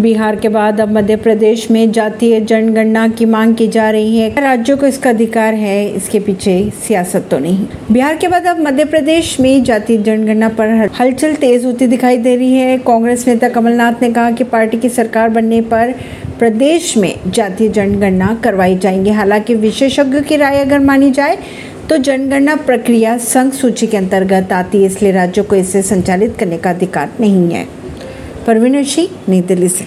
[0.00, 4.28] बिहार के बाद अब मध्य प्रदेश में जातीय जनगणना की मांग की जा रही है।
[4.40, 8.84] राज्यों को इसका अधिकार है, इसके पीछे सियासत तो नहीं। बिहार के बाद अब मध्य
[8.84, 10.68] प्रदेश में जातीय जनगणना पर
[11.00, 14.88] हलचल तेज होती दिखाई दे रही है। कांग्रेस नेता कमलनाथ ने कहा कि पार्टी की
[14.88, 15.92] सरकार बनने पर
[16.38, 21.36] प्रदेश में जातीय जनगणना करवाई जाएँगी। हालाँकि विशेषज्ञों की राय अगर मानी जाए
[21.90, 26.58] तो जनगणना प्रक्रिया संघ सूची के अंतर्गत आती है, इसलिए राज्यों को इसे संचालित करने
[26.58, 27.66] का अधिकार नहीं है।
[28.46, 29.84] परवीन सिंह नई दिल्ली से।